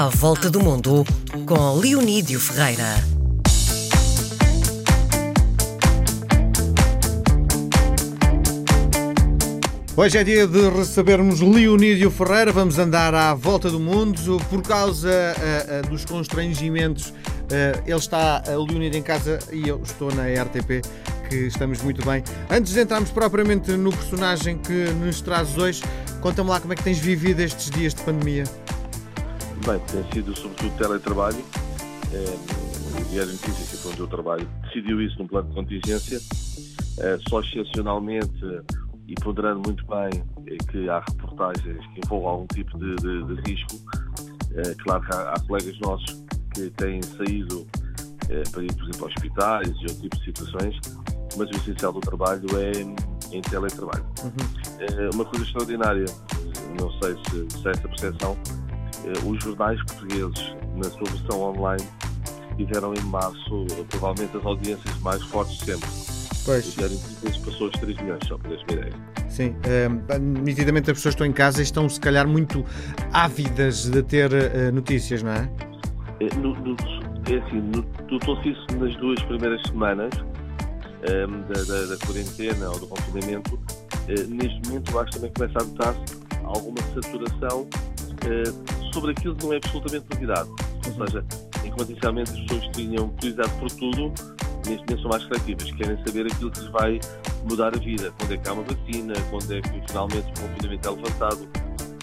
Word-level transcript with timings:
À 0.00 0.08
Volta 0.08 0.48
do 0.48 0.60
Mundo, 0.60 1.04
com 1.44 1.74
Leonídio 1.78 2.40
Ferreira. 2.40 3.04
Hoje 9.94 10.16
é 10.16 10.24
dia 10.24 10.46
de 10.46 10.70
recebermos 10.70 11.42
Leonídio 11.42 12.10
Ferreira. 12.10 12.50
Vamos 12.50 12.78
andar 12.78 13.14
à 13.14 13.34
volta 13.34 13.68
do 13.68 13.78
mundo 13.78 14.40
por 14.48 14.62
causa 14.62 15.10
uh, 15.10 15.86
uh, 15.86 15.90
dos 15.90 16.06
constrangimentos. 16.06 17.10
Uh, 17.10 17.82
ele 17.84 17.98
está, 17.98 18.42
o 18.56 18.64
Leonídio, 18.64 18.98
em 18.98 19.02
casa 19.02 19.38
e 19.52 19.68
eu 19.68 19.82
estou 19.84 20.10
na 20.14 20.22
RTP, 20.22 20.80
que 21.28 21.36
estamos 21.36 21.82
muito 21.82 22.02
bem. 22.06 22.24
Antes 22.48 22.72
de 22.72 22.80
entrarmos 22.80 23.10
propriamente 23.10 23.72
no 23.72 23.90
personagem 23.90 24.56
que 24.56 24.72
nos 24.94 25.20
traz 25.20 25.58
hoje, 25.58 25.82
conta-me 26.22 26.48
lá 26.48 26.58
como 26.58 26.72
é 26.72 26.76
que 26.76 26.84
tens 26.84 26.98
vivido 26.98 27.40
estes 27.40 27.68
dias 27.68 27.92
de 27.92 28.00
pandemia. 28.00 28.44
Bem, 29.70 29.78
tem 29.86 30.12
sido 30.12 30.36
sobretudo 30.36 30.76
teletrabalho. 30.78 31.44
É, 32.12 33.00
o 33.00 33.04
Diário 33.04 33.30
Notícias, 33.30 33.80
que 33.80 33.86
é 33.86 33.90
onde 33.92 34.00
eu 34.00 34.08
trabalho, 34.08 34.48
decidiu 34.64 35.00
isso 35.00 35.16
num 35.16 35.28
plano 35.28 35.48
de 35.48 35.54
contingência. 35.54 36.20
É, 36.98 37.16
só 37.28 37.40
excepcionalmente 37.40 38.44
e 39.06 39.14
ponderando 39.22 39.62
muito 39.64 39.86
bem 39.86 40.24
é 40.48 40.56
que 40.56 40.90
há 40.90 40.98
reportagens 41.08 41.86
que 41.94 42.00
envolvam 42.04 42.30
algum 42.30 42.46
tipo 42.48 42.76
de, 42.78 42.96
de, 42.96 43.22
de 43.22 43.48
risco. 43.48 43.76
É, 44.56 44.74
claro 44.82 45.02
que 45.02 45.14
há, 45.14 45.34
há, 45.34 45.40
colegas 45.46 45.78
nossos 45.78 46.24
que 46.52 46.68
têm 46.70 47.00
saído 47.02 47.64
para 48.50 48.64
ir, 48.64 48.74
por 48.74 48.82
exemplo, 48.82 49.04
a 49.04 49.06
hospitais 49.06 49.68
e 49.68 49.82
outro 49.82 50.00
tipo 50.00 50.16
de 50.16 50.24
situações, 50.24 50.80
mas 51.36 51.48
o 51.48 51.56
essencial 51.56 51.92
do 51.92 52.00
trabalho 52.00 52.46
é 52.58 52.72
em 53.36 53.40
teletrabalho. 53.42 54.04
Uhum. 54.24 55.10
Uma 55.14 55.24
coisa 55.24 55.44
extraordinária, 55.44 56.06
não 56.80 56.90
sei 57.00 57.14
se, 57.28 57.56
se 57.56 57.68
é 57.68 57.70
essa 57.70 57.88
percepção, 57.88 58.36
os 59.24 59.42
jornais 59.42 59.82
portugueses, 59.84 60.54
na 60.76 60.84
sua 60.84 61.10
versão 61.10 61.42
online, 61.42 61.86
tiveram 62.56 62.92
em 62.94 63.00
março 63.02 63.66
provavelmente 63.88 64.36
as 64.36 64.44
audiências 64.44 64.98
mais 65.00 65.22
fortes 65.24 65.58
sempre 65.60 65.88
Pois. 66.44 66.76
O 66.76 67.44
passou 67.44 67.68
os 67.68 67.72
3 67.80 67.96
milhões, 68.00 68.20
só 68.26 68.38
para 68.38 68.50
teres 68.50 68.64
uma 68.64 68.78
ideia. 68.78 68.92
Sim, 69.28 69.50
uh, 69.50 70.18
nitidamente 70.18 70.90
as 70.90 70.96
pessoas 70.96 71.14
estão 71.14 71.26
em 71.26 71.32
casa 71.32 71.60
e 71.60 71.62
estão 71.62 71.88
se 71.88 72.00
calhar 72.00 72.26
muito 72.26 72.64
ávidas 73.12 73.84
de 73.88 74.02
ter 74.02 74.30
uh, 74.32 74.72
notícias, 74.72 75.22
não 75.22 75.32
é? 75.32 75.50
É, 76.20 76.34
no, 76.36 76.54
no, 76.54 76.76
é 77.30 77.36
assim, 77.36 77.60
notou-se 78.10 78.48
isso 78.48 78.66
nas 78.78 78.96
duas 78.96 79.22
primeiras 79.24 79.62
semanas 79.68 80.12
um, 80.18 81.12
ehm, 81.12 81.42
da, 81.42 81.62
da, 81.62 81.86
da, 81.86 82.06
quarentena 82.06 82.70
ou 82.70 82.78
do 82.78 82.86
confinamento. 82.86 83.54
Uh, 83.54 84.28
neste 84.28 84.60
momento, 84.68 84.92
eu 84.92 85.00
acho 85.00 85.10
que 85.12 85.18
também 85.18 85.32
começa 85.32 85.58
a 85.60 85.64
notar-se 85.64 86.20
alguma 86.44 86.78
saturação 86.94 87.68
sobre 88.92 89.12
aquilo 89.12 89.34
que 89.34 89.44
não 89.44 89.52
é 89.52 89.56
absolutamente 89.56 90.06
novidade. 90.12 90.48
Ou 90.48 90.92
uhum. 90.92 91.06
seja, 91.06 91.24
enquanto 91.64 91.90
inicialmente 91.90 92.32
as 92.32 92.40
pessoas 92.40 92.76
tinham 92.76 93.06
utilizado 93.06 93.50
por 93.58 93.70
tudo, 93.70 94.12
neste 94.66 94.84
momento 94.86 95.02
são 95.02 95.10
mais 95.10 95.22
seletivas, 95.24 95.70
querem 95.72 95.98
saber 96.06 96.26
aquilo 96.26 96.50
que 96.50 96.60
lhes 96.60 96.70
vai 96.70 97.00
mudar 97.48 97.74
a 97.74 97.78
vida, 97.78 98.12
quando 98.18 98.32
é 98.32 98.36
que 98.36 98.48
há 98.48 98.52
uma 98.52 98.62
vacina, 98.62 99.14
quando 99.30 99.54
é 99.54 99.60
que 99.60 99.82
finalmente 99.88 100.28
o 100.28 100.48
confinamento 100.48 100.88
é 100.88 100.90
levantado. 100.90 101.48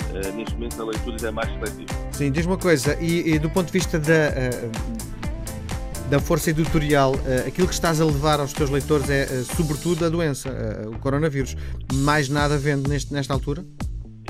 Uh, 0.07 0.35
neste 0.35 0.53
momento 0.53 0.81
a 0.81 0.85
leitura 0.85 1.19
já 1.19 1.27
é 1.27 1.31
mais 1.31 1.49
seletiva. 1.49 1.94
Sim, 2.11 2.31
diz 2.31 2.45
uma 2.45 2.57
coisa, 2.57 2.97
e, 3.01 3.33
e 3.33 3.39
do 3.39 3.49
ponto 3.49 3.67
de 3.67 3.73
vista 3.73 3.99
da, 3.99 4.07
uh, 4.07 6.09
da 6.09 6.19
força 6.19 6.49
editorial, 6.49 7.13
uh, 7.13 7.47
aquilo 7.47 7.67
que 7.67 7.73
estás 7.73 7.99
a 7.99 8.05
levar 8.05 8.39
aos 8.39 8.53
teus 8.53 8.69
leitores 8.69 9.09
é 9.09 9.44
sobretudo 9.44 10.05
a 10.05 10.09
doença, 10.09 10.49
o 10.88 10.97
coronavírus. 10.99 11.55
Mais 11.94 12.29
nada 12.29 12.57
vende 12.57 12.89
neste, 12.89 13.13
nesta 13.13 13.33
altura? 13.33 13.66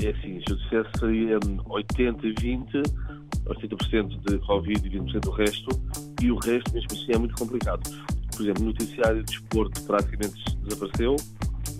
É 0.02 0.10
assim, 0.10 0.40
se 0.40 0.52
eu 0.52 0.56
dissesse 0.56 0.98
seria 0.98 1.38
80 1.66 2.26
e 2.26 2.34
20, 2.40 2.82
80% 3.46 4.30
de 4.30 4.38
Covid 4.46 4.86
e 4.86 4.90
20% 4.90 5.20
do 5.20 5.30
resto, 5.30 5.68
e 6.22 6.30
o 6.30 6.36
resto 6.36 6.72
mesmo 6.72 6.88
assim 6.92 7.12
é 7.12 7.18
muito 7.18 7.34
complicado 7.34 7.82
por 8.38 8.44
exemplo, 8.44 8.64
noticiário 8.66 9.24
de 9.24 9.32
desporto 9.32 9.82
praticamente 9.82 10.56
desapareceu, 10.62 11.16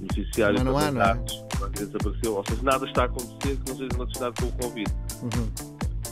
noticiário 0.01 0.59
não, 0.59 0.73
não 0.73 0.79
há, 0.79 0.91
não 0.91 1.03
é? 1.03 1.15
praticamente 1.15 1.87
desapareceu, 1.87 2.35
ou 2.35 2.45
seja, 2.49 2.63
nada 2.65 2.85
está 2.85 3.03
a 3.03 3.05
acontecer 3.05 3.57
que 3.57 3.71
não 3.71 3.77
seja 3.77 3.89
relacionado 3.93 4.41
com 4.41 4.47
o 4.47 4.53
Covid. 4.53 4.95
Uhum. 5.23 5.51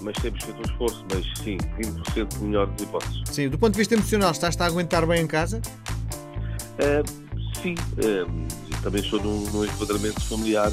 Mas 0.03 0.17
temos 0.23 0.45
feito 0.45 0.59
um 0.59 0.63
esforço, 0.63 1.05
mas 1.13 1.39
sim, 1.39 1.57
20% 1.57 2.39
melhor 2.43 2.73
de 2.77 2.85
hipóteses. 2.85 3.23
Sim, 3.25 3.49
do 3.49 3.59
ponto 3.59 3.73
de 3.73 3.79
vista 3.79 3.95
emocional, 3.95 4.31
estás 4.31 4.61
a 4.61 4.67
aguentar 4.67 5.05
bem 5.05 5.23
em 5.23 5.27
casa? 5.27 5.61
Uh, 6.79 7.61
sim, 7.61 7.75
uh, 7.75 8.83
também 8.83 9.03
estou 9.03 9.21
num, 9.21 9.51
num 9.51 9.65
enquadramento 9.65 10.21
familiar. 10.27 10.71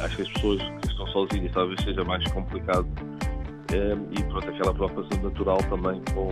Acho 0.00 0.16
que 0.16 0.22
as 0.22 0.28
pessoas 0.32 0.60
estão 0.92 1.06
sozinhas 1.08 1.52
talvez 1.52 1.80
seja 1.82 2.04
mais 2.04 2.24
complicado. 2.32 2.86
Uh, 3.72 4.18
e 4.18 4.22
pronto, 4.24 4.48
aquela 4.50 4.74
preocupação 4.74 5.22
natural 5.22 5.58
também 5.68 6.02
com 6.14 6.28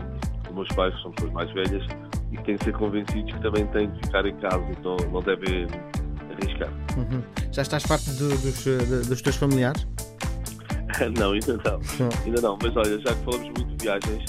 os 0.48 0.54
meus 0.54 0.68
pais, 0.68 0.94
que 0.94 1.02
são 1.02 1.12
pessoas 1.12 1.32
mais 1.32 1.50
velhas, 1.52 1.86
e 2.32 2.36
têm 2.38 2.56
que 2.56 2.64
ser 2.64 2.72
convencidos 2.72 3.32
que 3.32 3.40
também 3.40 3.66
têm 3.68 3.90
que 3.90 4.06
ficar 4.06 4.26
em 4.26 4.36
casa, 4.36 4.64
então 4.70 4.96
não 5.10 5.20
devem 5.22 5.66
arriscar. 6.30 6.68
Uhum. 6.96 7.22
Já 7.50 7.62
estás 7.62 7.82
farto 7.82 8.10
dos, 8.10 8.64
dos 9.08 9.22
teus 9.22 9.36
familiares? 9.36 9.86
não, 11.18 11.32
ainda 11.32 11.56
não. 11.64 11.80
ainda 12.26 12.40
não, 12.40 12.58
mas 12.62 12.76
olha, 12.76 13.00
já 13.00 13.14
que 13.14 13.24
falamos 13.24 13.46
muito 13.46 13.76
de 13.76 13.84
viagens, 13.84 14.24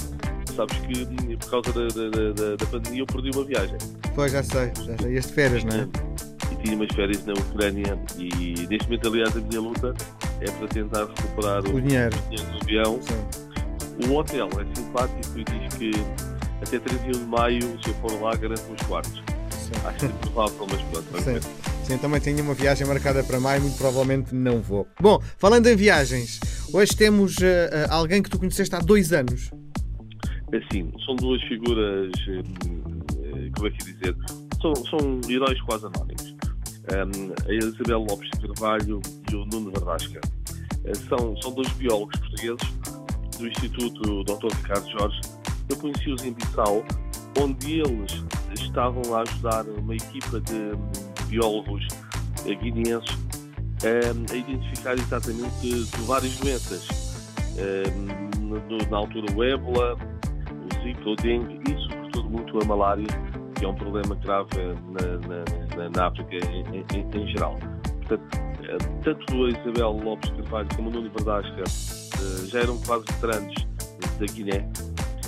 sabes 0.56 0.76
que 0.78 1.02
hum, 1.04 1.36
por 1.38 1.50
causa 1.50 1.72
da, 1.72 1.88
da, 1.88 2.32
da, 2.32 2.56
da 2.56 2.66
pandemia 2.66 3.02
eu 3.02 3.06
perdi 3.06 3.30
uma 3.34 3.44
viagem. 3.44 3.78
Pois, 4.14 4.32
já 4.32 4.42
sei, 4.42 4.72
já 4.84 4.96
sei. 4.98 5.16
Este 5.16 5.32
férias, 5.32 5.64
não 5.64 5.76
é? 5.76 5.88
E 6.52 6.56
tinha 6.56 6.76
umas 6.76 6.94
férias 6.94 7.24
na 7.24 7.32
Ucrânia 7.32 7.98
e 8.18 8.66
neste 8.68 8.84
momento, 8.84 9.08
aliás, 9.08 9.36
a 9.36 9.40
minha 9.40 9.60
luta 9.60 9.94
é 10.42 10.50
para 10.50 10.68
tentar 10.68 11.04
recuperar 11.06 11.64
o, 11.66 11.76
o 11.76 11.80
dinheiro. 11.80 12.16
o 12.16 12.30
dinheiro 12.30 12.52
do 12.52 12.62
avião. 12.62 13.00
Sim. 13.02 14.08
O 14.08 14.14
hotel 14.14 14.48
é 14.48 14.74
simpático 14.74 15.38
e 15.38 15.44
diz 15.44 15.74
que 15.76 15.90
até 16.60 16.78
31 16.78 17.12
de 17.12 17.18
maio, 17.26 17.60
se 17.82 17.88
eu 17.88 17.94
for 17.94 18.20
lá, 18.20 18.34
garanto 18.34 18.72
os 18.72 18.86
quartos. 18.86 19.22
Sim. 19.50 19.72
Acho 19.84 19.98
que 19.98 20.06
é 20.06 20.08
provável, 20.08 20.66
mas 20.70 20.82
pronto. 20.82 21.22
Sim. 21.22 21.62
Sim, 21.84 21.98
também 21.98 22.20
tenho 22.20 22.42
uma 22.42 22.54
viagem 22.54 22.86
marcada 22.86 23.24
para 23.24 23.40
maio, 23.40 23.60
muito 23.60 23.76
provavelmente 23.76 24.34
não 24.34 24.60
vou. 24.60 24.86
Bom, 25.00 25.20
falando 25.36 25.66
em 25.66 25.76
viagens, 25.76 26.38
hoje 26.72 26.96
temos 26.96 27.36
uh, 27.38 27.90
alguém 27.90 28.22
que 28.22 28.30
tu 28.30 28.38
conheceste 28.38 28.74
há 28.74 28.78
dois 28.78 29.12
anos. 29.12 29.50
É 30.52 30.60
sim, 30.72 30.92
são 31.04 31.16
duas 31.16 31.42
figuras, 31.42 32.12
uh, 32.28 33.52
como 33.54 33.66
é 33.66 33.70
que 33.70 33.92
dizer, 33.92 34.16
são, 34.60 34.74
são 34.76 35.20
heróis 35.28 35.60
quase 35.62 35.86
anónimos. 35.86 36.34
Um, 36.92 37.48
a 37.48 37.52
Isabel 37.52 38.00
Lopes 38.08 38.28
de 38.30 38.46
Carvalho 38.48 39.00
e 39.32 39.36
o 39.36 39.44
Nuno 39.46 39.70
Verdasca. 39.70 40.20
Uh, 40.84 40.96
são, 41.08 41.36
são 41.42 41.52
dois 41.52 41.68
biólogos 41.72 42.18
portugueses 42.20 42.68
do 43.38 43.48
Instituto 43.48 44.24
Dr. 44.24 44.54
Ricardo 44.56 44.90
Jorge 44.90 45.20
eu 45.72 45.76
conheci-os 45.76 46.22
em 46.24 46.32
Bissau, 46.32 46.84
onde 47.40 47.80
eles 47.80 48.22
estavam 48.52 49.02
a 49.14 49.22
ajudar 49.22 49.64
uma 49.66 49.94
equipa 49.94 50.40
de 50.40 50.72
biólogos 51.28 51.86
guineenses 52.44 53.16
a 54.30 54.36
identificar 54.36 54.94
exatamente 54.94 55.84
várias 56.06 56.36
doenças. 56.36 56.88
Na 58.90 58.98
altura 58.98 59.26
o 59.34 59.44
ébola, 59.44 59.94
o 59.94 60.82
zika, 60.82 61.08
o 61.08 61.16
dengue 61.16 61.60
e 61.70 61.82
sobretudo 61.88 62.30
muito 62.30 62.62
a 62.62 62.64
malária, 62.66 63.06
que 63.58 63.64
é 63.64 63.68
um 63.68 63.74
problema 63.74 64.14
grave 64.16 64.50
na, 64.90 65.76
na, 65.76 65.88
na 65.88 66.06
África 66.06 66.36
em, 66.36 66.84
em, 66.94 67.22
em, 67.22 67.26
geral. 67.28 67.58
Portanto, 68.12 68.38
eh, 68.64 68.78
tanto 69.04 69.44
a 69.44 69.48
Isabel 69.48 69.92
Lopes 69.92 70.30
Carvalho 70.30 70.68
como 70.76 70.88
o 70.88 70.92
Nuno 70.92 71.10
Verdasca 71.10 71.62
eh, 71.62 72.46
já 72.46 72.60
eram 72.60 72.78
quase 72.82 73.04
veteranos 73.06 73.54
da 74.18 74.26
Guiné 74.26 74.68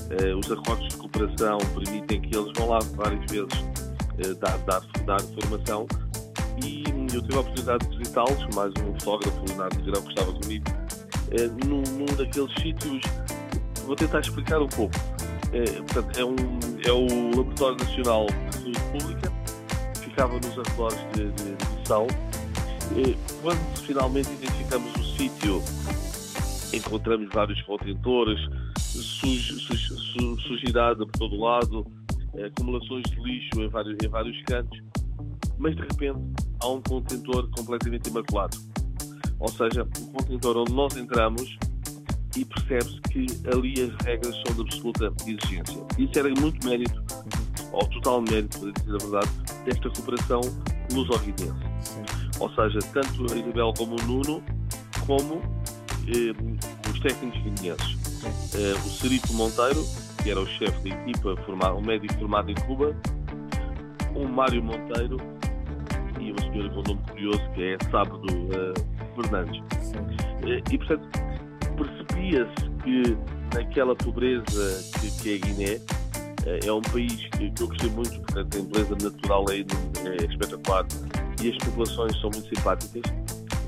Uh, 0.05 0.37
os 0.39 0.53
acordos 0.53 0.87
de 0.89 0.97
cooperação 0.99 1.57
permitem 1.75 2.21
que 2.21 2.37
eles 2.37 2.53
vão 2.59 2.69
lá 2.69 2.79
várias 2.95 3.25
vezes 3.33 3.65
dar, 4.39 4.59
dar, 4.59 4.83
dar 5.07 5.19
formação 5.19 5.87
e 6.63 6.85
eu 7.13 7.23
tive 7.23 7.37
a 7.37 7.41
oportunidade 7.41 7.89
de 7.89 7.97
visitá-los, 7.97 8.55
mais 8.55 8.71
um 8.83 8.93
fotógrafo, 9.01 9.43
Leonardo 9.49 9.83
Grão, 9.83 10.03
que 10.03 10.09
estava 10.11 10.33
comigo, 10.35 10.65
num, 11.67 11.83
num, 11.99 12.17
daqueles 12.17 12.53
sítios, 12.61 13.03
vou 13.87 13.97
tentar 13.97 14.21
explicar 14.21 14.61
um 14.61 14.69
pouco. 14.69 14.95
portanto, 15.91 16.21
é, 16.21 16.25
um, 16.25 16.37
é 16.85 16.93
o 16.93 17.37
Laboratório 17.37 17.79
Nacional 17.79 18.27
de 18.27 18.59
Saúde 18.59 18.81
Pública, 18.93 19.33
ficava 20.03 20.35
nos 20.35 20.59
arredores 20.59 20.99
de, 21.15 21.33
de, 21.33 21.57
de 21.57 21.67
Bissau. 21.79 22.07
Quando 23.43 23.79
finalmente 23.87 24.31
identificamos 24.33 24.93
o 24.95 25.05
sítio, 25.17 25.63
encontramos 26.73 27.29
vários 27.33 27.61
contentores, 27.63 28.41
suj, 28.79 29.53
suj, 29.61 30.43
sujidade 30.43 30.99
por 31.07 31.13
todo 31.13 31.37
lado, 31.37 31.87
eh, 32.35 32.47
acumulações 32.47 33.05
de 33.05 33.21
lixo 33.21 33.61
em 33.61 33.69
vários, 33.69 33.97
em 34.03 34.09
vários 34.09 34.43
cantos, 34.45 34.81
mas 35.59 35.75
de 35.77 35.83
repente 35.83 36.19
há 36.61 36.69
um 36.69 36.81
contentor 36.83 37.49
completamente 37.57 38.09
imaculado. 38.09 38.59
Ou 39.39 39.49
seja, 39.49 39.87
um 40.01 40.13
contentor 40.13 40.57
onde 40.57 40.73
nós 40.73 40.97
entramos 40.97 41.57
e 42.37 42.45
percebe-se 42.45 43.01
que 43.03 43.27
ali 43.55 43.75
as 43.81 44.05
regras 44.05 44.35
são 44.47 44.57
de 44.57 44.63
absoluta 44.63 45.13
exigência. 45.27 45.85
Isso 45.99 46.19
era 46.19 46.29
muito 46.41 46.67
mérito, 46.67 47.03
ou 47.73 47.87
total 47.89 48.23
mérito, 48.23 48.59
para 48.59 48.73
dizer 48.73 48.95
a 48.95 48.99
verdade, 48.99 49.31
desta 49.65 49.91
cooperação 49.91 50.41
luso-guinense. 50.93 51.74
Ou 52.41 52.51
seja, 52.51 52.79
tanto 52.93 53.33
a 53.33 53.37
Isabel 53.37 53.73
como 53.77 53.97
o 53.97 54.03
Nuno, 54.05 54.43
como 55.07 55.43
eh, 56.09 56.35
os 56.91 57.01
técnicos 57.01 57.41
guineenses. 57.43 57.95
Uh, 58.55 58.87
o 58.87 58.91
Serito 58.91 59.33
Monteiro, 59.35 59.85
que 60.23 60.31
era 60.31 60.41
o 60.41 60.47
chefe 60.47 60.89
da 60.89 60.97
equipa, 60.97 61.37
formado, 61.45 61.77
um 61.77 61.83
médico 61.83 62.15
formado 62.15 62.51
em 62.51 62.55
Cuba, 62.55 62.97
o 64.15 64.27
Mário 64.27 64.63
Monteiro 64.63 65.19
e 66.21 66.31
uma 66.31 66.41
senhora 66.41 66.71
com 66.71 66.81
um 66.81 66.83
nome 66.83 67.01
curioso 67.11 67.43
que 67.55 67.63
é 67.63 67.79
Sábado 67.91 68.27
uh, 68.27 69.21
Fernandes. 69.21 69.61
Uh, 69.61 70.73
e, 70.73 70.79
portanto, 70.79 71.09
percebia-se 71.77 72.71
que 72.83 73.17
naquela 73.55 73.95
pobreza 73.97 75.01
que, 75.01 75.11
que 75.23 75.33
é 75.33 75.37
a 75.37 75.39
Guiné, 75.39 75.81
é 76.67 76.71
um 76.71 76.83
país 76.83 77.27
que, 77.31 77.51
que 77.51 77.63
eu 77.63 77.69
gostei 77.69 77.91
muito, 77.91 78.21
portanto, 78.21 78.59
a 78.59 78.63
beleza 78.63 78.97
natural 79.03 79.45
é, 79.49 79.61
é 80.07 80.25
espetacular 80.27 80.87
e 81.43 81.51
as 81.51 81.59
populações 81.59 82.21
são 82.21 82.31
muito 82.31 82.49
simpáticas. 82.49 83.03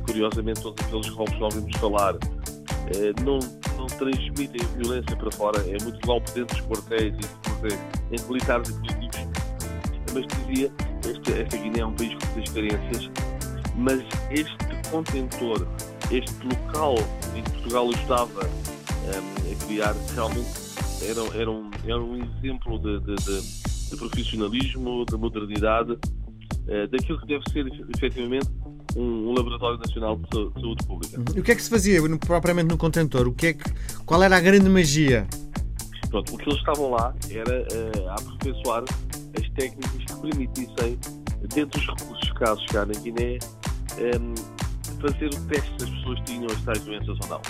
Curiosamente, 0.07 0.63
todos 0.63 0.85
aqueles 0.85 1.09
roubos 1.09 1.35
que 1.35 1.43
ouvimos 1.43 1.77
falar 1.79 2.15
eh, 2.15 3.13
não, 3.25 3.39
não 3.77 3.87
transmitem 3.87 4.61
violência 4.77 5.17
para 5.17 5.31
fora, 5.33 5.59
é 5.69 5.83
muito 5.83 6.07
golpe 6.07 6.31
dentro 6.33 6.57
dos 6.57 6.67
quartéis 6.67 7.15
entre 8.13 8.27
militares 8.29 8.69
e 8.69 8.73
políticos. 8.73 9.27
Mas 10.15 10.27
dizia, 10.27 10.73
esta, 11.05 11.33
esta 11.33 11.57
Guiné 11.57 11.81
é 11.81 11.87
um 11.87 11.93
país 11.95 12.15
com 12.15 12.27
muitas 12.33 12.55
carências, 12.55 13.11
mas 13.77 14.01
este 14.31 14.91
contentor, 14.91 15.67
este 16.11 16.47
local 16.47 16.95
em 17.35 17.43
que 17.43 17.51
Portugal 17.51 17.91
ajudava 17.91 18.47
um, 18.47 19.11
ehm, 19.13 19.53
a 19.53 19.67
criar, 19.67 19.95
realmente 20.15 20.67
era, 21.03 21.39
era, 21.39 21.51
um, 21.51 21.71
era 21.85 22.01
um 22.01 22.17
exemplo 22.17 22.79
de, 22.79 23.01
de, 23.01 23.17
de, 23.17 23.91
de 23.91 23.97
profissionalismo, 23.97 25.05
de 25.05 25.17
modernidade, 25.17 25.99
uh, 26.69 26.89
daquilo 26.89 27.21
que 27.21 27.27
deve 27.27 27.45
ser 27.51 27.67
efetivamente 27.95 28.49
um, 28.97 29.31
um, 29.31 29.35
laboratório 29.35 29.79
nacional 29.79 30.17
de 30.17 30.61
saúde 30.61 30.87
pública. 30.87 31.19
Uhum. 31.19 31.25
E 31.37 31.41
o 31.41 31.43
que 31.43 31.53
é 31.53 31.55
que 31.55 31.63
se 31.63 31.71
fazia 31.71 32.01
propriamente 32.19 32.69
no 32.69 32.77
contentor? 32.77 33.27
O 33.27 33.33
que 33.33 33.49
é 33.49 33.53
que, 33.53 33.65
qual 34.05 34.23
era 34.23 34.37
a 34.37 34.41
grande 34.41 34.69
magia? 34.69 35.27
Pronto, 36.11 36.35
o 36.35 36.39
que 36.39 36.49
eles 36.49 36.59
estavam 36.59 36.91
lá 36.91 37.15
era 37.31 37.63
uh, 37.63 38.11
aperfeiçoar 38.11 38.85
as 39.39 39.49
técnicas 39.51 40.05
que 40.05 40.21
permitissem, 40.21 40.99
dentro 41.55 41.79
dos 41.79 41.87
recursos 41.87 42.29
escassos 42.29 42.67
cá 42.67 42.87
na 42.87 42.95
Guiné, 43.01 43.39
um, 43.99 44.03
ehm, 44.03 44.35
fazer 45.01 45.27
o 45.27 45.49
teste 45.49 45.71
se 45.79 45.85
as 45.85 45.91
pessoas 45.91 46.21
tinham 46.25 46.47
as 46.47 46.63
tais 46.63 46.81
doenças 46.85 47.09
ou 47.09 47.29
não. 47.29 47.41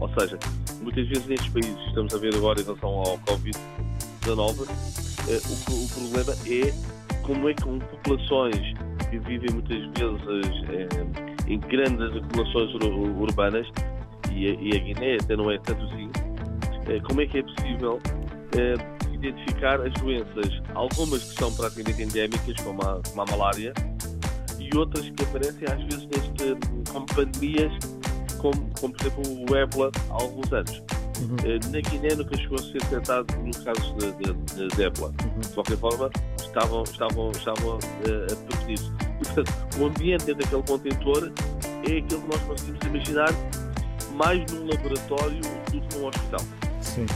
Ou 0.00 0.08
seja, 0.18 0.38
muitas 0.82 1.06
vezes 1.08 1.26
nestes 1.26 1.48
países, 1.50 1.78
estamos 1.88 2.14
a 2.14 2.18
ver 2.18 2.34
agora 2.34 2.60
em 2.60 2.64
relação 2.64 2.88
ao 2.88 3.18
Covid-19, 3.18 4.60
uh, 4.60 4.70
o, 5.70 5.84
o 5.84 5.88
problema 5.88 6.32
é 6.46 6.97
como 7.28 7.46
é 7.46 7.54
que 7.54 7.62
com 7.62 7.78
populações 7.78 8.56
que 9.10 9.18
vivem 9.18 9.50
muitas 9.52 9.78
vezes 9.78 10.64
é, 10.70 11.52
em 11.52 11.60
grandes 11.60 12.16
acumulações 12.16 12.74
ur 12.74 13.20
urbanas, 13.20 13.66
e 14.32 14.48
a, 14.48 14.54
e 14.54 14.74
a, 14.74 14.78
Guiné 14.78 15.16
até 15.16 15.36
não 15.36 15.50
é 15.50 15.58
tanto 15.58 15.84
assim, 15.84 16.10
é, 16.88 16.98
como 17.00 17.20
é 17.20 17.26
que 17.26 17.38
é 17.38 17.42
possível 17.42 18.00
é, 18.56 19.14
identificar 19.14 19.78
as 19.80 19.92
doenças, 20.00 20.62
algumas 20.74 21.22
que 21.22 21.38
são 21.38 21.52
praticamente 21.52 22.02
endémicas, 22.02 22.56
como 22.64 22.80
a, 22.82 23.00
como 23.06 23.22
a 23.22 23.26
malária, 23.26 23.74
e 24.58 24.76
outras 24.76 25.08
que 25.10 25.22
aparecem 25.22 25.68
às 25.68 25.82
vezes 25.84 26.06
neste, 26.06 26.90
como 26.90 27.06
pandemias, 27.06 27.72
como, 28.38 28.70
como 28.80 28.94
por 28.94 29.06
exemplo 29.06 29.46
o 29.50 29.56
ébola 29.56 29.90
há 30.10 30.14
alguns 30.14 30.50
anos. 30.50 30.82
Uhum. 31.20 31.70
Na 31.72 31.80
Guiné 31.80 32.14
nunca 32.14 32.36
chegou 32.36 32.58
a 32.58 32.62
ser 32.62 32.80
tratado 32.88 33.26
no 33.38 33.52
caso 33.64 33.94
de, 33.96 34.12
de, 34.12 34.68
de 34.68 34.82
ébola. 34.82 35.12
Uhum. 35.24 35.40
De 35.40 35.48
qualquer 35.48 35.76
forma, 35.76 36.10
estavam, 36.58 36.82
estavam, 36.82 37.30
estavam 37.30 37.76
uh. 37.76 38.68
E, 38.68 39.24
portanto, 39.24 39.52
o 39.78 39.86
ambiente 39.86 40.24
dentro 40.26 40.42
daquele 40.42 40.62
contentor 40.62 41.32
é 41.88 41.98
aquilo 41.98 42.20
que 42.22 42.28
nós 42.28 42.42
conseguimos 42.42 42.86
imaginar 42.86 43.30
mais 44.14 44.52
num 44.52 44.66
laboratório 44.66 45.40
do 45.40 45.80
que 45.80 45.96
num 45.96 46.06
hospital. 46.06 46.40
Sim, 46.80 47.06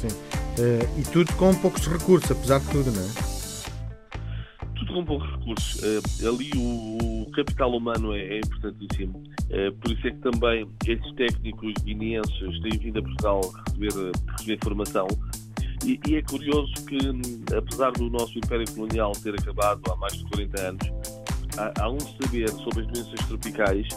sim. 0.00 0.08
Uh, 0.08 1.00
e 1.00 1.02
tudo 1.12 1.32
com 1.34 1.54
poucos 1.56 1.86
recursos, 1.86 2.30
apesar 2.30 2.60
de 2.60 2.66
tudo, 2.68 2.90
não 2.92 3.02
é? 3.02 4.68
Tudo 4.76 4.94
com 4.94 5.04
poucos 5.04 5.30
recursos. 5.32 5.82
Uh, 5.82 6.28
ali 6.28 6.50
o, 6.56 7.22
o, 7.22 7.30
capital 7.32 7.76
humano 7.76 8.14
é, 8.14 8.20
é 8.20 8.38
importantíssimo. 8.38 9.22
Uh, 9.50 9.72
por 9.80 9.92
isso 9.92 10.06
é 10.06 10.10
que 10.10 10.18
também 10.18 10.66
estes 10.86 11.14
técnicos 11.14 11.74
guineenses 11.82 12.60
têm 12.62 12.78
vindo 12.78 13.00
a 13.00 13.02
Portugal 13.02 13.40
receber, 13.66 14.12
receber 14.38 14.58
formação 14.62 15.06
e, 15.86 16.00
e, 16.08 16.16
é 16.16 16.22
curioso 16.22 16.72
que, 16.86 16.98
apesar 17.56 17.92
do 17.92 18.10
nosso 18.10 18.36
Império 18.36 18.68
Colonial 18.74 19.12
ter 19.22 19.34
acabado 19.34 19.80
há 19.92 19.96
mais 19.96 20.14
de 20.14 20.24
40 20.24 20.60
anos, 20.60 20.92
há, 21.56 21.84
há 21.84 21.88
um 21.88 22.00
saber 22.00 22.50
sobre 22.50 22.80
as 22.80 22.86
doenças 22.88 23.26
tropicais 23.26 23.88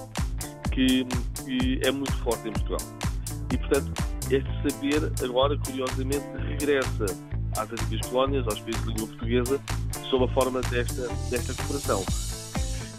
que, 0.71 1.03
que, 1.45 1.79
é 1.83 1.91
muito 1.91 2.15
forte 2.17 2.47
em 2.47 2.51
Portugal. 2.51 2.87
E, 3.51 3.57
portanto, 3.57 3.91
este 4.29 4.71
saber 4.71 5.11
agora, 5.23 5.57
curiosamente, 5.57 6.25
regressa 6.47 7.05
às 7.57 7.71
antigas 7.71 8.07
colónias, 8.07 8.45
aos 8.45 8.59
países 8.59 8.83
de 8.83 8.89
língua 8.89 9.07
portuguesa, 9.07 9.61
sob 10.11 10.25
a 10.25 10.27
forma 10.35 10.61
desta, 10.61 11.07
desta 11.31 11.55
cooperação. 11.55 12.05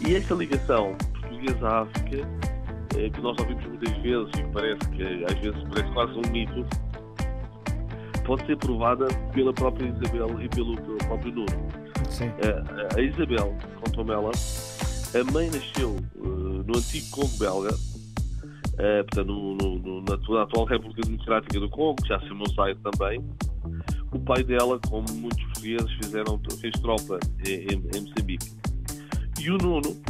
E 0.05 0.15
esta 0.15 0.35
ligação 0.35 0.97
portuguesa 1.13 1.65
à 1.65 1.81
África, 1.83 2.27
eh, 2.97 3.09
que 3.09 3.21
nós 3.21 3.39
ouvimos 3.39 3.65
muitas 3.67 3.97
vezes 3.99 4.31
e 4.37 4.43
parece 4.51 4.89
que 4.89 5.25
às 5.25 5.39
vezes 5.39 5.63
parece 5.69 5.93
quase 5.93 6.11
um 6.13 6.31
mito, 6.31 6.65
pode 8.25 8.45
ser 8.45 8.57
provada 8.57 9.07
pela 9.33 9.53
própria 9.53 9.87
Isabel 9.87 10.41
e 10.41 10.49
pelo, 10.49 10.75
pelo 10.75 10.97
próprio 10.97 11.31
Nuno. 11.33 11.67
Sim. 12.09 12.31
A, 12.95 13.01
Isabel, 13.01 13.55
contou-me 13.83 14.11
ela, 14.11 14.31
a 14.31 15.31
mãe 15.31 15.49
nasceu 15.49 15.97
uh, 16.15 16.27
no 16.27 16.77
antigo 16.77 17.05
Congo 17.11 17.37
belga, 17.37 17.73
uh, 17.73 19.03
portanto, 19.03 19.27
no, 19.27 19.55
no, 19.55 20.01
na, 20.01 20.17
na, 20.17 20.43
atual 20.43 20.65
República 20.65 21.01
Democrática 21.01 21.59
do 21.59 21.69
Congo, 21.69 22.01
que 22.01 22.09
já 22.09 22.19
se 22.19 22.27
chamou 22.27 22.47
Zaire 22.49 22.77
também. 22.79 23.23
O 24.11 24.19
pai 24.19 24.43
dela, 24.43 24.79
como 24.89 25.05
muitos 25.13 25.41
portugueses, 25.45 25.91
fizeram, 25.93 26.39
fez 26.59 26.73
tropa 26.81 27.19
em, 27.47 27.67
em, 27.67 28.01
Moçambique. 28.01 28.51
E 29.39 29.49
o 29.49 29.57
Nuno 29.57 30.01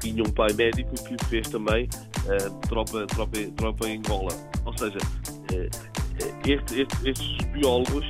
tinha 0.00 0.22
um 0.22 0.30
pai 0.30 0.52
médico 0.52 0.94
que 0.94 1.24
fez 1.26 1.48
também 1.48 1.84
uh, 1.86 2.68
tropa, 2.68 3.06
tropa, 3.06 3.38
tropa 3.56 3.88
em 3.88 3.98
Angola. 3.98 4.30
Ou 4.64 4.76
seja, 4.78 4.98
este, 6.46 6.82
este, 6.82 7.08
estes 7.08 7.46
biólogos, 7.48 8.08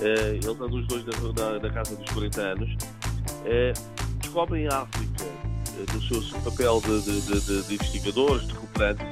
eh, 0.00 0.30
eles 0.34 0.46
andam 0.46 0.68
os 0.68 0.86
dois 0.86 1.04
na, 1.04 1.58
na, 1.58 1.70
casa 1.70 1.96
dos 1.96 2.10
40 2.12 2.40
anos, 2.40 2.76
eh, 3.44 3.72
descobrem 4.20 4.66
a 4.68 4.82
África 4.82 5.24
eh, 5.24 5.92
no 5.92 6.02
seu 6.02 6.40
papel 6.40 6.80
de, 6.80 7.02
de, 7.02 7.20
de, 7.20 7.62
de, 7.62 7.74
investigadores, 7.74 8.46
de 8.48 8.54
cooperantes, 8.54 9.06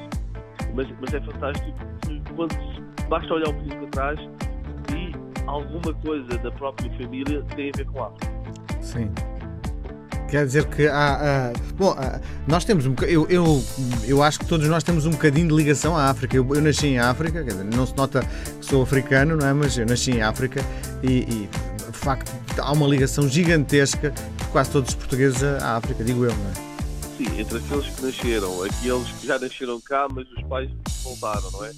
mas, 0.73 0.87
mas 0.99 1.13
é 1.13 1.21
fantástico 1.21 1.77
quando 2.35 2.55
basta 3.09 3.33
olhar 3.33 3.49
um 3.49 3.53
pouquinho 3.53 3.79
para 3.79 3.89
trás 3.89 4.19
e 4.95 5.47
alguma 5.47 5.93
coisa 6.01 6.37
da 6.37 6.51
própria 6.51 6.89
família 6.97 7.43
tem 7.55 7.69
a 7.69 7.77
ver 7.77 7.85
com 7.85 8.03
a 8.03 8.07
África. 8.07 8.31
Sim. 8.81 9.30
Quer 10.31 10.45
dizer 10.45 10.65
que 10.67 10.87
há. 10.87 11.51
bom, 11.75 11.93
nós 12.47 12.63
temos 12.63 12.85
um 12.85 12.95
eu, 13.01 13.27
eu, 13.27 13.61
eu 14.05 14.23
acho 14.23 14.39
que 14.39 14.45
todos 14.45 14.65
nós 14.69 14.81
temos 14.81 15.05
um 15.05 15.11
bocadinho 15.11 15.49
de 15.49 15.53
ligação 15.53 15.97
à 15.97 16.05
África. 16.05 16.37
Eu, 16.37 16.47
eu 16.55 16.61
nasci 16.61 16.87
em 16.87 16.99
África, 16.99 17.43
dizer, 17.43 17.65
não 17.65 17.85
se 17.85 17.93
nota 17.97 18.21
que 18.57 18.65
sou 18.65 18.81
africano, 18.81 19.35
não 19.35 19.45
é? 19.45 19.51
Mas 19.51 19.77
eu 19.77 19.85
nasci 19.85 20.11
em 20.11 20.21
África 20.21 20.61
e, 21.03 21.23
e 21.23 21.49
de 21.91 21.97
facto 21.97 22.31
há 22.57 22.71
uma 22.71 22.87
ligação 22.87 23.27
gigantesca 23.27 24.11
de 24.11 24.45
quase 24.53 24.71
todos 24.71 24.91
os 24.91 24.95
portugueses 24.95 25.43
à 25.43 25.75
África, 25.75 26.01
digo 26.01 26.23
eu, 26.23 26.33
não 26.33 26.51
é? 26.51 26.53
Sim, 27.17 27.37
entre 27.37 27.57
aqueles 27.57 27.87
que 27.87 28.01
nasceram, 28.01 28.63
aqueles 28.63 29.11
que 29.11 29.27
já 29.27 29.37
nasceram 29.37 29.81
cá, 29.81 30.07
mas 30.09 30.25
os 30.31 30.43
pais 30.43 30.69
voltaram, 31.03 31.51
não 31.51 31.65
é? 31.65 31.71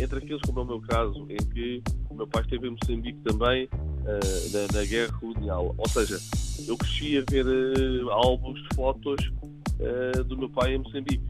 Entre 0.00 0.18
aqueles, 0.18 0.40
como 0.42 0.60
é 0.60 0.62
o 0.62 0.66
meu 0.66 0.80
caso, 0.82 1.26
em 1.28 1.36
que 1.36 1.82
o 2.08 2.14
meu 2.14 2.28
pai 2.28 2.42
esteve 2.42 2.68
em 2.68 2.70
Moçambique 2.70 3.18
também, 3.24 3.68
uh, 4.08 4.52
na, 4.52 4.80
na 4.80 4.86
guerra 4.86 5.12
colonial. 5.18 5.74
Ou 5.76 5.88
seja, 5.88 6.18
eu 6.66 6.76
cresci 6.76 7.18
a 7.18 7.24
ver 7.30 7.46
uh, 7.46 8.10
álbuns 8.10 8.60
de 8.62 8.74
fotos 8.74 9.30
uh, 9.80 10.24
do 10.24 10.36
meu 10.36 10.48
pai 10.48 10.74
em 10.74 10.78
Moçambique. 10.78 11.24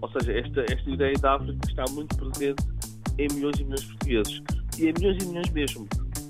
Ou 0.00 0.10
seja, 0.10 0.32
esta, 0.32 0.60
esta 0.62 0.90
ideia 0.90 1.14
da 1.18 1.36
África 1.36 1.58
está 1.68 1.84
muito 1.92 2.16
presente 2.16 2.62
em 3.18 3.28
milhões 3.32 3.58
e 3.58 3.64
milhões 3.64 3.80
de 3.82 3.86
portugueses. 3.88 4.42
E 4.78 4.88
em 4.88 4.92
milhões 4.92 5.22
e 5.22 5.26
milhões 5.26 5.50
mesmo. 5.50 5.86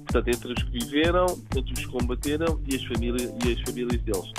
Portanto, 0.06 0.28
entre 0.28 0.52
os 0.52 0.62
que 0.62 0.70
viveram, 0.70 1.26
entre 1.56 1.72
os 1.72 1.80
que 1.80 1.86
combateram 1.86 2.60
e 2.70 2.76
as 2.76 2.84
famílias, 2.84 3.32
e 3.44 3.52
as 3.52 3.60
famílias 3.62 4.02
deles. 4.02 4.32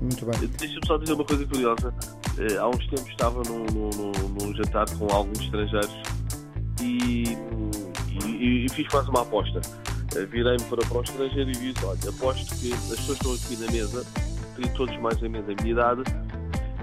Muito 0.00 0.26
bem. 0.26 0.48
Deixa-me 0.58 0.86
só 0.86 0.98
dizer 0.98 1.14
uma 1.14 1.24
coisa 1.24 1.46
curiosa. 1.46 1.88
Uh, 1.88 2.60
há 2.60 2.68
uns 2.68 2.86
tempos 2.88 3.08
estava 3.08 3.42
num, 3.44 3.64
num, 3.64 4.12
num, 4.12 4.54
jantar 4.56 4.86
com 4.98 5.06
alguns 5.10 5.40
estrangeiros 5.40 5.96
e, 6.82 7.24
e, 8.26 8.66
e 8.66 8.68
fiz 8.68 8.86
quase 8.88 9.08
uma 9.08 9.22
aposta 9.22 9.60
virei-me 10.24 10.62
para, 10.64 10.86
para 10.86 10.98
o 10.98 11.02
estrangeiro 11.02 11.50
e 11.50 11.52
disse, 11.52 11.84
olha, 11.84 11.98
aposto 12.08 12.56
que 12.56 12.72
as 12.72 12.80
pessoas 12.88 13.18
que 13.18 13.28
estão 13.28 13.34
aqui 13.34 13.56
na 13.56 13.70
mesa, 13.72 14.06
têm 14.56 14.72
todos 14.72 14.96
mais 14.98 15.20
ou 15.22 15.28
menos 15.28 15.48
a 15.50 15.62
minha 15.62 15.72
idade, 15.72 16.02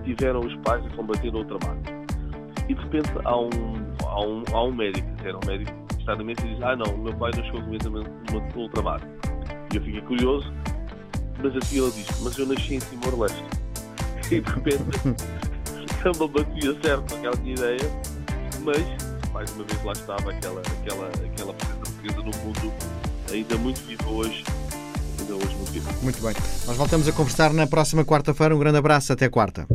tiveram 0.04 0.42
os 0.42 0.56
pais 0.58 0.86
a 0.86 0.90
combater 0.96 1.32
no 1.32 1.40
ultramar. 1.40 1.78
E 2.68 2.74
de 2.74 2.82
repente 2.82 3.10
há 3.26 3.38
um, 3.38 3.50
há 4.06 4.22
um, 4.22 4.44
há 4.52 4.64
um 4.64 4.72
médico, 4.72 5.08
era 5.24 5.38
um 5.38 5.46
médico 5.46 5.72
que 5.88 6.00
está 6.00 6.16
na 6.16 6.24
mesa 6.24 6.42
e 6.46 6.54
diz, 6.54 6.62
ah 6.62 6.76
não, 6.76 6.94
o 6.94 6.98
meu 6.98 7.14
pai 7.14 7.32
não 7.36 7.44
chegou 7.44 7.62
completamente 7.62 8.10
no 8.32 8.62
ultramar. 8.62 9.02
E 9.74 9.78
eu 9.78 9.82
fiquei 9.82 10.02
curioso, 10.02 10.54
mas 11.42 11.56
assim 11.56 11.82
ele 11.82 11.92
diz, 11.92 12.22
mas 12.22 12.38
eu 12.38 12.46
nasci 12.46 12.76
em 12.76 12.80
Timor-Leste. 12.80 13.44
E 14.32 14.40
de 14.40 14.50
repente, 14.50 14.84
me 15.06 16.28
batia 16.28 16.82
certo 16.82 17.14
aquela 17.14 17.36
minha 17.36 17.56
ideia, 17.56 17.80
mas 18.64 19.04
mais 19.34 19.52
uma 19.52 19.64
vez 19.66 19.84
lá 19.84 19.92
estava 19.92 20.32
aquela, 20.32 20.62
aquela, 20.62 21.08
aquela 21.08 21.54
presença 21.54 21.80
portuguesa 21.80 22.18
no 22.18 22.32
mundo 22.44 22.74
ainda 23.34 23.58
muito 23.58 23.82
viva 23.86 24.10
hoje. 24.10 24.44
Ainda 25.20 25.36
hoje 25.36 25.56
muito 25.56 25.72
viva. 25.72 25.92
Muito 26.02 26.22
bem. 26.22 26.36
Nós 26.68 26.78
voltamos 26.78 27.08
a 27.08 27.12
conversar 27.12 27.54
na 27.54 27.68
próxima 27.68 28.06
quarta-feira. 28.06 28.56
Um 28.56 28.60
grande 28.60 28.78
abraço. 28.78 29.14
Até 29.14 29.30
quarta. 29.30 29.68